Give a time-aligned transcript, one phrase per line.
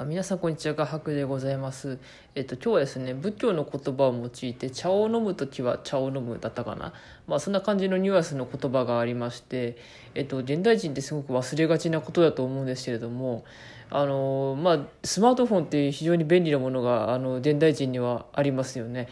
[0.00, 0.74] あ皆さんこんにちは。
[0.74, 1.98] 画伯でございます。
[2.34, 6.94] えっと今日はですね仏教の言葉を用いて茶を飲む時は茶を飲むだったかな。
[7.26, 9.76] まあそんな感じのニュアンスの言葉がありまして
[10.14, 13.44] えっと現代人ってすごく忘れがちなことだと思うんですけれども
[13.90, 19.06] あのまあスマートフォンって非常に便利なものがあの現代人にはありますよね。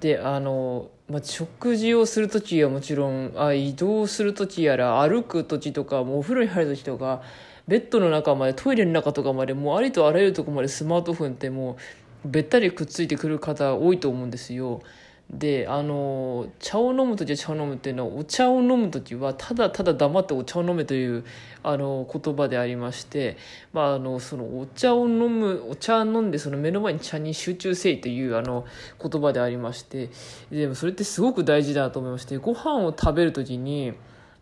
[0.00, 7.22] であのまあ、食事をする時はもちろんあ移動する時やら歩く時とかもうお風呂に入る時とか
[7.66, 11.76] ベッドの中までトイレの中とかまでもうありとあらゆるとこまでスマートフォンっても
[12.24, 14.82] うべったりくっついてくる方多いと思うんですよ。
[15.30, 21.24] であの茶を飲む時は茶を飲むっていうのはお茶を飲む時はただただ黙ってお茶を飲めという
[21.62, 23.38] あの言葉でありまして、
[23.72, 28.66] まあ、あのそのお茶を飲むお茶飲んでその目の前に茶に集中せいというあの
[29.02, 30.10] 言葉でありまして
[30.50, 33.94] でもそれってすごく大事だなと思いましてご飯を食べる時に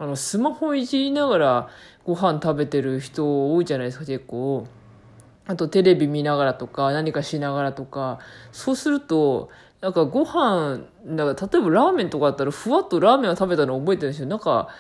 [0.03, 1.69] あのスマホいじりながら
[2.03, 4.67] ご飯食べてる人多いじゃないですか結構。
[5.47, 8.19] あとテレビ見ながらとか何かしながらとか。
[8.51, 9.51] そうすると
[9.81, 14.27] なんかご飯なんか例えばラーメンとかだったらふわっとラーメンを食べたの覚えてるんですよ。
[14.27, 14.71] なんか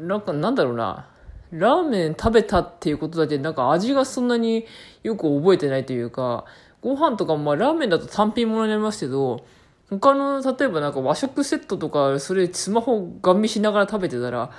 [0.00, 1.06] なんかなんだろうな。
[1.52, 4.64] ラーメン食べたっていうことだけなんか味がそんなに
[5.02, 6.46] よく覚えてないというか。
[6.80, 9.44] ご飯とかもまあラーメンだと単品ものになりますけど
[9.90, 14.50] 他の例えばなんか和食セットとかそれスマホガン見しながら食べてたら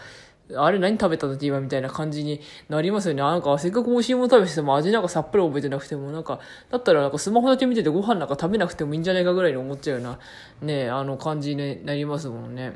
[0.55, 3.21] あれ何食べた時今みたいな感じになりますよね。
[3.21, 10.19] なんかせっかく美味しいもの食べてても味なんかさっぱり覚えてなくてもなんか、だったらなんかスマホだけ見ててご飯なんか食べなくてもいいんじゃないかぐらいに思っちゃうような
[10.61, 12.73] ね、あの感じになりますもんね。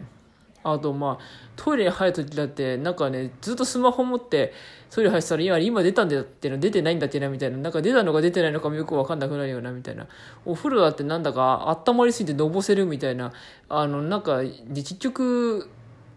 [0.65, 1.23] あとまあ、
[1.55, 4.51] トイレに入る時だって、なんかね、ずっとスマホ持って、
[4.89, 7.57] トイレ入ってたら、今、今出たんだっての出てないんだっけな、みたいな。
[7.57, 10.07] なんか出たのか出てないのかもよくわかんなくなるよな、みたいな。
[10.43, 13.31] お風呂だってなんだか温まりすぎてのぼせるみたいな。
[13.69, 14.41] あの、なんか、
[14.73, 15.69] 結局、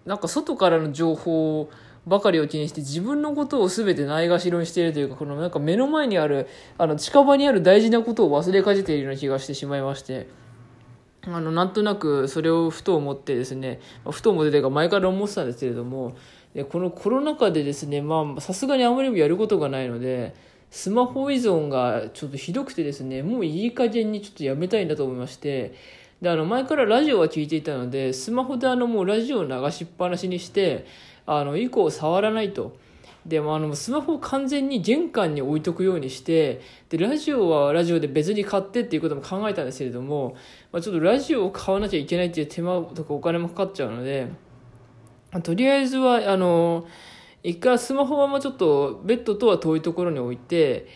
[0.06, 1.68] なんか外からの情報
[2.06, 10.26] ばかりを気にして自分のことを全てないがしろにしているというか、このなんか目の前にある、あの近場にある大事なことを忘れかけているような気がしてしまいまして。
[11.26, 13.80] あの、なんとなくそれをふと思ってですね、
[14.10, 16.16] ふと思ってというか前から思ってたんですけれども、
[16.54, 20.34] でこのコロナ禍でですね、まあ、さすがにあまりもやることがないので、
[20.70, 25.74] スマホ依存がちょっとひどくてですね、もういい加減にちょっとやめたいんだと思いまして、
[26.20, 30.86] で、あの、前からラジオは聞いていたので、スマホであの、もうラジオを流しっぱなしにして、
[31.26, 32.76] あの、以降触らないと。
[33.28, 40.34] でもあのスマホを完全に玄関に置いとくようにしてでラジオはラジオで別に買ってっていうことも考えたんですけれども、
[40.72, 44.28] まあ、ちょっとラジオを買わなきゃいけないっていう手間とかお金もかかっちゃうので
[45.42, 46.86] とりあえずはあの
[47.42, 50.86] 一回スマホはまあちょっとベッドとは遠いところに置いて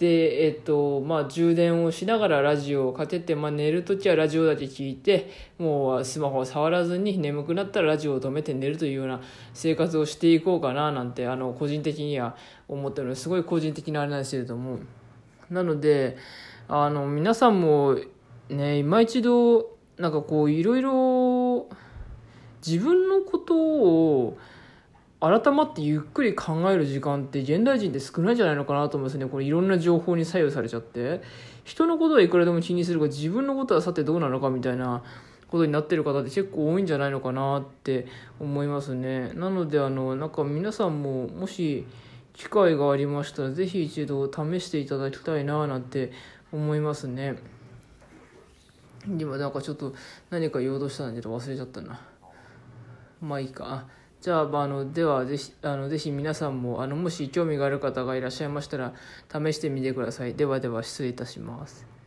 [0.00, 9.20] で、えっと、まあ、充電をしながらラジオをかけて、まあ、寝るときはラジオだけ聞いて、もうスマホを触らずに眠くなったらラジオを止めて寝るというような
[9.52, 12.34] 生活をしていこうかななんて、あの、個人的には
[12.66, 14.78] 思ってるので、すごい個人的なあれなんですけれども。
[15.50, 16.16] なので、
[16.66, 17.98] あの、皆さんも、
[18.48, 21.68] ね、今一度、なんかこう、いろいろ、
[22.66, 24.38] 自分のことを、
[25.20, 29.26] 改まってゆっくり考える時間って現代人って少ないんじゃないのかなと思いますね。
[29.26, 31.20] これいろんな情報に左右されちゃって。
[31.64, 35.02] 人のことはいくらでも気にするが自分のことはさてどうなのかみたいな
[35.48, 38.06] ことになってる方って結構多いんじゃないのかなって
[38.40, 39.32] 思いますね。
[39.34, 41.86] なのであの、なんか皆さんももし
[42.32, 46.12] 機会がありましたらぜひ一度試していただきたいななんて
[46.50, 47.36] 思いますね。
[49.06, 49.94] 今なんかちょっと
[50.30, 52.00] 何か言おうとしたんだけど忘れちゃったな。
[53.20, 53.86] まあいいか。
[54.20, 58.94] じゃあ、あの、では、ぜひ、あの、ぜひ皆さんも、あの、もし興味がある方がいらっしゃいましたら、
[59.32, 60.34] 試してみてください。
[60.34, 61.99] ではでは、失礼いたします。